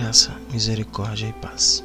[0.00, 1.84] Graça, misericórdia e paz.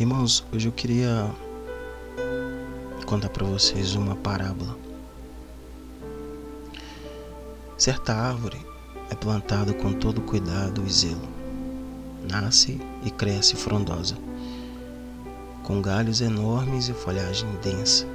[0.00, 1.30] Irmãos, hoje eu queria
[3.06, 4.76] contar para vocês uma parábola.
[7.78, 8.60] Certa árvore
[9.10, 11.28] é plantada com todo cuidado e zelo.
[12.28, 14.16] Nasce e cresce frondosa,
[15.62, 18.08] com galhos enormes e folhagem densa.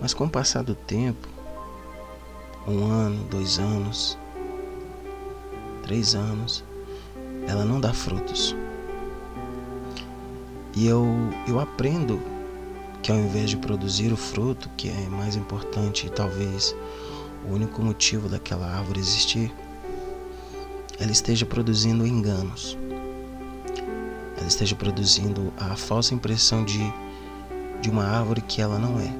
[0.00, 1.26] Mas com o passar do tempo,
[2.68, 4.16] um ano, dois anos,
[5.84, 6.64] três anos,
[7.46, 8.56] ela não dá frutos.
[10.74, 11.06] E eu,
[11.46, 12.20] eu aprendo
[13.02, 16.74] que ao invés de produzir o fruto, que é mais importante e talvez
[17.46, 19.52] o único motivo daquela árvore existir,
[20.98, 22.78] ela esteja produzindo enganos.
[24.38, 26.80] Ela esteja produzindo a falsa impressão de,
[27.82, 29.14] de uma árvore que ela não é.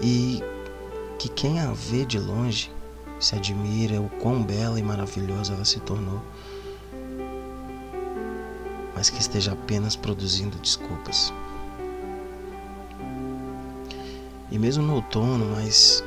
[0.00, 0.42] E
[1.18, 2.72] que quem a vê de longe
[3.18, 6.20] se admira o quão bela e maravilhosa ela se tornou,
[8.94, 11.32] mas que esteja apenas produzindo desculpas.
[14.50, 16.04] E mesmo no outono mais,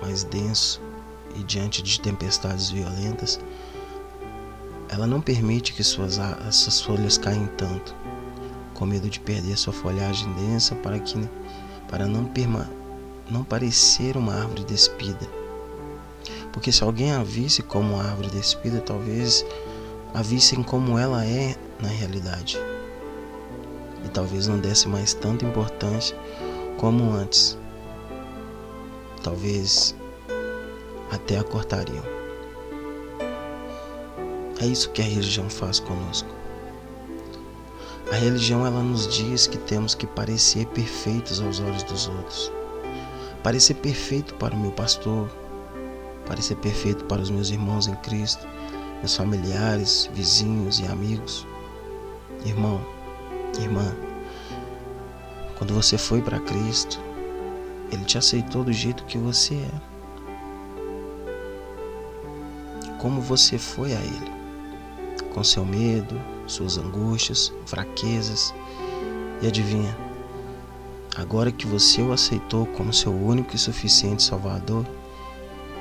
[0.00, 0.80] mais denso
[1.34, 3.40] e diante de tempestades violentas,
[4.88, 6.18] ela não permite que suas,
[6.50, 7.94] suas folhas caem tanto,
[8.74, 11.28] com medo de perder sua folhagem densa para, que,
[11.88, 12.70] para não, perma,
[13.28, 15.37] não parecer uma árvore despida
[16.52, 19.44] porque se alguém a visse como árvore despida, talvez
[20.14, 22.58] a vissem como ela é na realidade.
[24.04, 26.16] E talvez não desse mais tanta importância
[26.78, 27.58] como antes.
[29.22, 29.94] Talvez
[31.10, 32.04] até a cortariam.
[34.60, 36.28] É isso que a religião faz conosco.
[38.10, 42.50] A religião ela nos diz que temos que parecer perfeitos aos olhos dos outros.
[43.42, 45.30] Parecer perfeito para o meu pastor,
[46.28, 48.46] parecer perfeito para os meus irmãos em Cristo,
[48.98, 51.46] meus familiares, vizinhos e amigos.
[52.44, 52.80] Irmão,
[53.58, 53.96] irmã,
[55.56, 57.00] quando você foi para Cristo,
[57.90, 59.70] Ele te aceitou do jeito que você é.
[63.00, 64.30] Como você foi a Ele,
[65.32, 68.54] com seu medo, suas angústias, fraquezas.
[69.40, 69.96] E adivinha,
[71.16, 74.84] agora que você o aceitou como seu único e suficiente Salvador,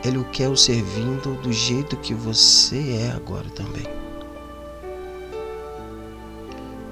[0.04, 3.86] ele o quer o servindo do jeito que você é agora também.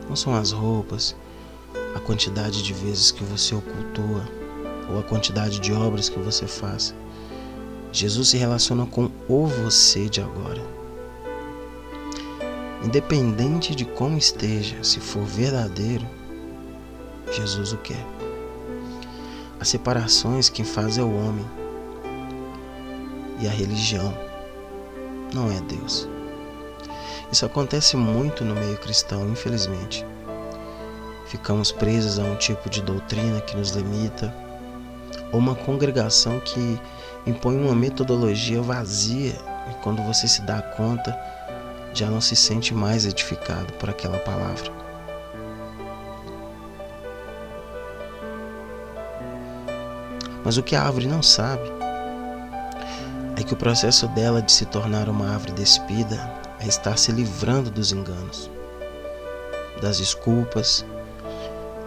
[0.09, 1.15] Não são as roupas,
[1.95, 4.27] a quantidade de vezes que você ocultua
[4.89, 6.93] ou a quantidade de obras que você faz.
[7.91, 10.61] Jesus se relaciona com o você de agora.
[12.83, 16.05] Independente de como esteja, se for verdadeiro,
[17.31, 18.05] Jesus o quer.
[19.59, 21.64] As separações quem faz é o homem
[23.39, 24.13] e a religião
[25.33, 26.07] não é Deus.
[27.31, 30.05] Isso acontece muito no meio cristão, infelizmente.
[31.27, 34.33] Ficamos presos a um tipo de doutrina que nos limita,
[35.31, 36.79] ou uma congregação que
[37.25, 39.35] impõe uma metodologia vazia
[39.69, 41.17] e quando você se dá conta,
[41.93, 44.71] já não se sente mais edificado por aquela palavra.
[50.43, 51.84] Mas o que a árvore não sabe
[53.37, 57.69] é que o processo dela de se tornar uma árvore despida é estar se livrando
[57.69, 58.49] dos enganos,
[59.81, 60.85] das desculpas,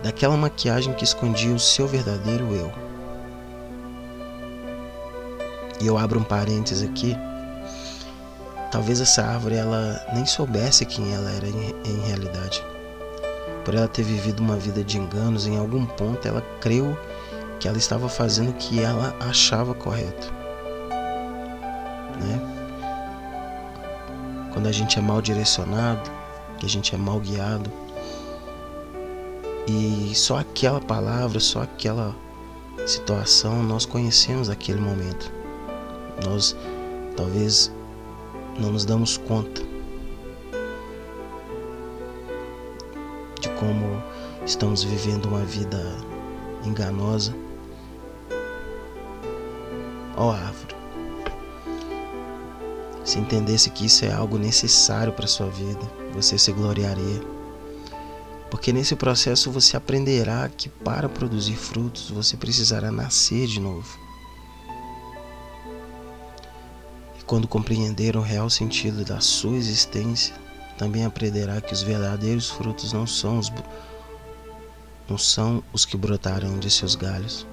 [0.03, 2.71] daquela maquiagem que escondia o seu verdadeiro eu.
[5.81, 7.17] E eu abro um parênteses aqui.
[8.71, 12.63] Talvez essa árvore ela nem soubesse quem ela era em, em realidade.
[13.65, 16.99] Por ela ter vivido uma vida de enganos, em algum ponto ela creu
[17.59, 20.38] que ela estava fazendo o que ela achava correto
[24.59, 26.11] Quando a gente é mal direcionado,
[26.59, 27.71] que a gente é mal guiado,
[29.69, 32.13] e só aquela palavra, só aquela
[32.85, 35.31] situação nós conhecemos aquele momento.
[36.27, 36.57] Nós
[37.17, 37.71] talvez
[38.59, 39.63] não nos damos conta
[43.41, 44.03] de como
[44.45, 45.97] estamos vivendo uma vida
[46.65, 47.33] enganosa.
[50.17, 50.68] Ó árvore,
[53.09, 55.81] se entendesse que isso é algo necessário para sua vida,
[56.13, 57.23] você se gloriaria.
[58.51, 63.99] Porque nesse processo você aprenderá que para produzir frutos você precisará nascer de novo.
[67.19, 70.35] E quando compreender o real sentido da sua existência,
[70.77, 73.51] também aprenderá que os verdadeiros frutos não são os,
[75.09, 77.47] não são os que brotarão de seus galhos,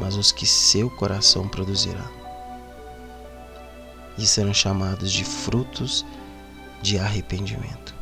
[0.00, 2.27] mas os que seu coração produzirá.
[4.18, 6.04] E serão chamados de frutos
[6.82, 7.94] de arrependimento.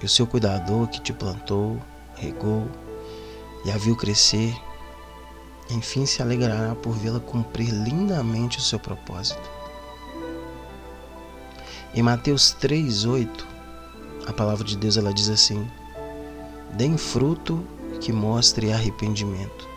[0.00, 1.80] E o seu cuidador que te plantou,
[2.14, 2.68] regou
[3.64, 4.54] e a viu crescer,
[5.70, 9.50] enfim se alegrará por vê-la cumprir lindamente o seu propósito.
[11.94, 13.46] Em Mateus 3:8,
[14.26, 15.66] a palavra de Deus ela diz assim:
[16.72, 17.64] Deem fruto
[18.00, 19.68] que mostre arrependimento.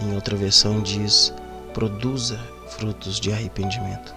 [0.00, 1.32] Em outra versão diz:
[1.72, 2.38] produza
[2.68, 4.14] frutos de arrependimento.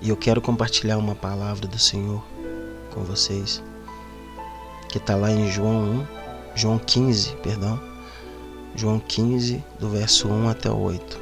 [0.00, 2.22] E eu quero compartilhar uma palavra do Senhor
[2.92, 3.62] com vocês,
[4.88, 6.06] que está lá em João 1,
[6.54, 7.80] João 15, perdão,
[8.76, 11.18] João 15, do verso 1 até o 8.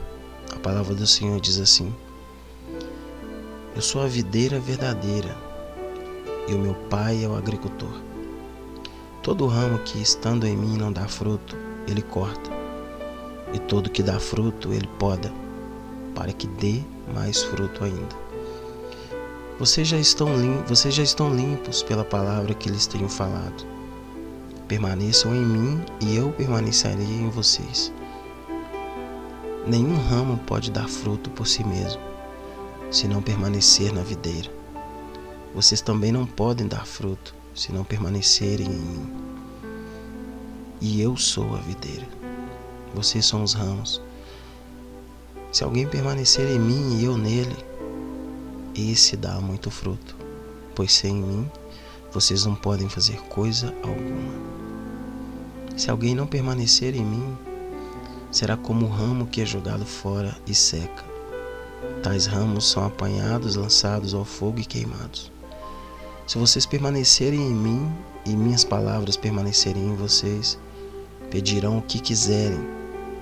[0.56, 1.94] A palavra do Senhor diz assim:
[3.76, 5.36] Eu sou a videira verdadeira,
[6.48, 8.11] e o meu pai é o agricultor.
[9.22, 12.50] Todo ramo que estando em mim não dá fruto, ele corta,
[13.54, 15.32] e todo que dá fruto, ele poda,
[16.12, 16.82] para que dê
[17.14, 18.16] mais fruto ainda.
[19.60, 23.64] Vocês já estão, lim vocês já estão limpos pela palavra que lhes tenho falado.
[24.66, 27.92] Permaneçam em mim e eu permanecerei em vocês.
[29.64, 32.02] Nenhum ramo pode dar fruto por si mesmo,
[32.90, 34.50] se não permanecer na videira.
[35.54, 39.06] Vocês também não podem dar fruto se não permanecerem em mim.
[40.80, 42.08] E eu sou a videira,
[42.94, 44.00] vocês são os ramos.
[45.52, 47.56] Se alguém permanecer em mim e eu nele,
[48.74, 50.16] esse dá muito fruto,
[50.74, 51.50] pois sem mim
[52.10, 54.32] vocês não podem fazer coisa alguma.
[55.76, 57.36] Se alguém não permanecer em mim,
[58.30, 61.04] será como o ramo que é jogado fora e seca.
[62.02, 65.30] Tais ramos são apanhados, lançados ao fogo e queimados.
[66.32, 67.94] Se vocês permanecerem em mim
[68.24, 70.58] e minhas palavras permanecerem em vocês,
[71.30, 72.58] pedirão o que quiserem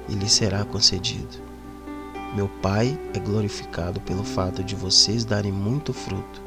[0.09, 1.43] e lhes será concedido.
[2.37, 6.41] Meu Pai é glorificado pelo fato de vocês darem muito fruto,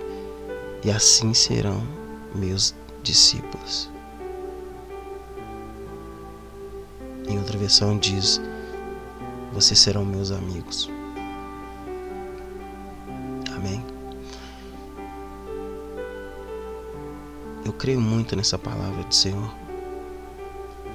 [0.86, 1.86] e assim serão
[2.33, 2.74] meus
[3.04, 3.92] discípulos.
[7.27, 8.39] Em outra versão diz:
[9.51, 10.89] Vocês serão meus amigos.
[13.54, 13.92] Amém.
[17.65, 19.54] Eu creio muito nessa palavra do Senhor,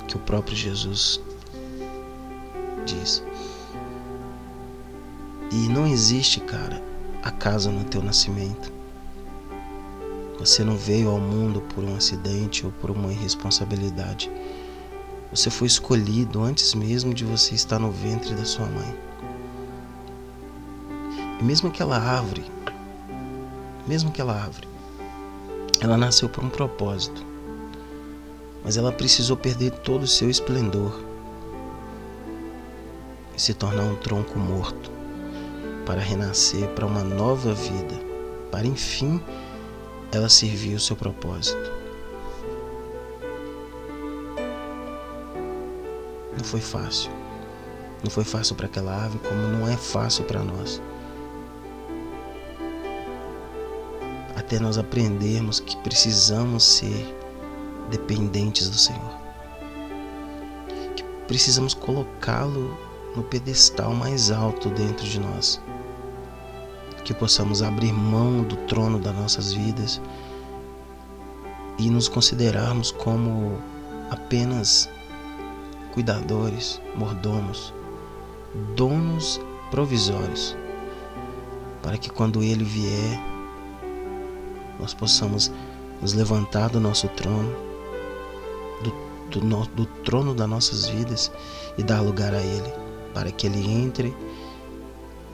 [0.06, 1.19] que o próprio Jesus
[2.85, 3.23] diz.
[5.50, 6.82] E não existe, cara,
[7.23, 8.70] acaso no teu nascimento.
[10.38, 14.31] Você não veio ao mundo por um acidente ou por uma irresponsabilidade.
[15.31, 18.94] Você foi escolhido antes mesmo de você estar no ventre da sua mãe.
[21.41, 22.44] E mesmo aquela árvore,
[23.87, 24.69] mesmo aquela árvore,
[25.80, 27.25] ela nasceu por um propósito,
[28.64, 31.00] mas ela precisou perder todo o seu esplendor
[33.36, 34.90] e se tornar um tronco morto
[35.86, 37.94] para renascer para uma nova vida,
[38.50, 39.22] para enfim
[40.10, 41.70] ela servir o seu propósito.
[46.36, 47.10] Não foi fácil.
[48.02, 50.81] Não foi fácil para aquela árvore, como não é fácil para nós.
[54.38, 57.17] Até nós aprendermos que precisamos ser
[57.90, 59.19] dependentes do Senhor.
[60.94, 62.79] Que precisamos colocá-lo
[63.17, 65.60] no pedestal mais alto dentro de nós.
[67.05, 70.01] Que possamos abrir mão do trono das nossas vidas
[71.77, 73.58] e nos considerarmos como
[74.10, 74.89] apenas
[75.93, 77.74] cuidadores, mordomos,
[78.77, 80.56] donos provisórios,
[81.82, 83.37] para que quando ele vier
[84.79, 85.51] nós possamos
[86.01, 87.55] nos levantar do nosso trono,
[88.82, 91.31] do, do, do trono das nossas vidas
[91.77, 92.73] e dar lugar a Ele,
[93.13, 94.15] para que Ele entre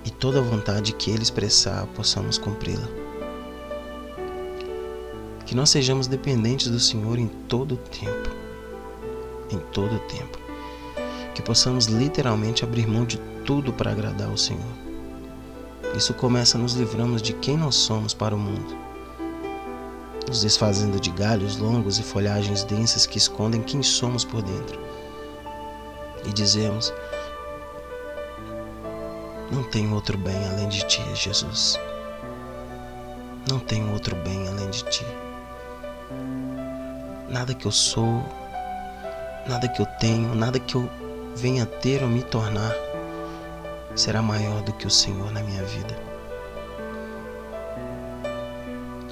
[0.05, 2.89] e toda a vontade que Ele expressar possamos cumpri-la.
[5.47, 8.31] Que nós sejamos dependentes do Senhor em todo o tempo.
[9.51, 10.39] Em todo o tempo.
[11.35, 14.63] Que possamos literalmente abrir mão de tudo para agradar ao Senhor.
[15.95, 18.84] Isso começa nos livramos de quem nós somos para o mundo
[20.26, 24.78] nos desfazendo de galhos longos e folhagens densas que escondem quem somos por dentro.
[26.26, 26.93] E dizemos:
[29.50, 31.78] Não tenho outro bem além de ti, Jesus.
[33.49, 35.07] Não tenho outro bem além de ti.
[37.28, 38.23] Nada que eu sou,
[39.47, 40.88] nada que eu tenho, nada que eu
[41.37, 42.73] venha ter ou me tornar
[43.95, 46.13] será maior do que o Senhor na minha vida.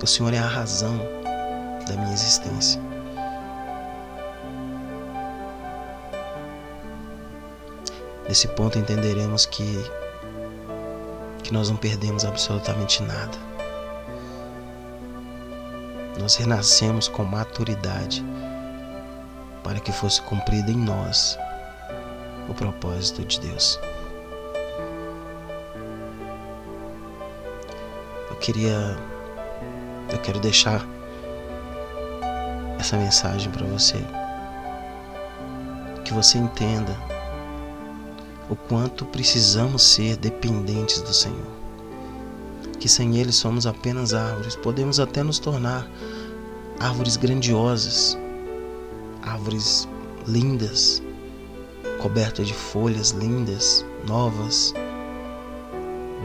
[0.02, 0.98] O Senhor é a razão
[1.86, 2.82] da minha existência.
[8.28, 9.88] Nesse ponto entenderemos que
[11.44, 13.38] que nós não perdemos absolutamente nada.
[16.18, 18.24] Nós renascemos com maturidade
[19.62, 21.38] para que fosse cumprido em nós
[22.48, 23.78] o propósito de Deus.
[28.30, 28.96] Eu queria
[30.12, 30.86] eu quero deixar
[32.78, 33.98] essa mensagem para você.
[36.04, 36.96] Que você entenda
[38.50, 41.62] o quanto precisamos ser dependentes do Senhor.
[42.78, 45.88] Que sem Ele somos apenas árvores, podemos até nos tornar
[46.80, 48.18] árvores grandiosas,
[49.22, 49.88] árvores
[50.26, 51.00] lindas,
[52.00, 54.74] cobertas de folhas lindas, novas,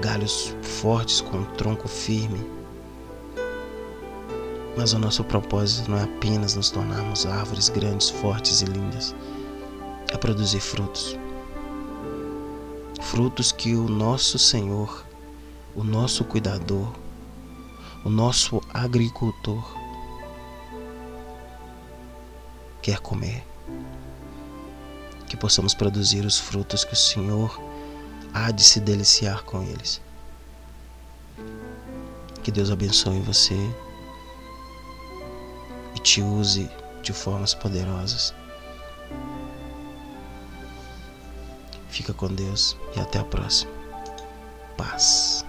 [0.02, 2.57] galhos fortes com um tronco firme
[4.78, 9.16] mas o nosso propósito não é apenas nos tornarmos árvores grandes, fortes e lindas,
[10.14, 11.18] é produzir frutos.
[13.02, 15.04] Frutos que o nosso Senhor,
[15.76, 16.94] o nosso cuidador,
[18.06, 19.68] o nosso agricultor
[22.80, 23.44] quer comer.
[25.28, 27.60] Que possamos produzir os frutos que o Senhor
[28.32, 30.00] há de se deliciar com eles.
[32.44, 33.76] Que Deus abençoe você
[36.08, 36.70] te use
[37.04, 38.34] de formas poderosas.
[41.90, 43.72] Fica com Deus e até a próxima.
[44.78, 45.47] Paz.